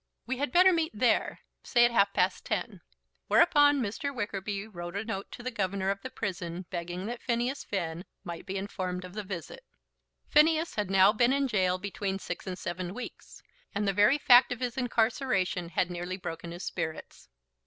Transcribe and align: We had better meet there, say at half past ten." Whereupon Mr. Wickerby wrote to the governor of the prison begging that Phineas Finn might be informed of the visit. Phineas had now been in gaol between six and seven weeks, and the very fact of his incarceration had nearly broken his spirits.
We 0.25 0.37
had 0.37 0.51
better 0.51 0.73
meet 0.73 0.93
there, 0.95 1.41
say 1.61 1.85
at 1.85 1.91
half 1.91 2.11
past 2.11 2.43
ten." 2.43 2.81
Whereupon 3.27 3.79
Mr. 3.81 4.11
Wickerby 4.11 4.65
wrote 4.67 4.95
to 5.31 5.43
the 5.43 5.51
governor 5.51 5.91
of 5.91 6.01
the 6.01 6.09
prison 6.09 6.65
begging 6.71 7.05
that 7.05 7.21
Phineas 7.21 7.63
Finn 7.63 8.03
might 8.23 8.47
be 8.47 8.57
informed 8.57 9.05
of 9.05 9.13
the 9.13 9.21
visit. 9.21 9.63
Phineas 10.27 10.73
had 10.73 10.89
now 10.89 11.13
been 11.13 11.31
in 11.31 11.45
gaol 11.45 11.77
between 11.77 12.17
six 12.17 12.47
and 12.47 12.57
seven 12.57 12.95
weeks, 12.95 13.43
and 13.75 13.87
the 13.87 13.93
very 13.93 14.17
fact 14.17 14.51
of 14.51 14.59
his 14.59 14.75
incarceration 14.75 15.69
had 15.69 15.91
nearly 15.91 16.17
broken 16.17 16.49
his 16.51 16.63
spirits. 16.65 17.29